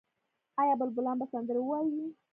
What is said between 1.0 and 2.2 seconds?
به سندرې ووايي؟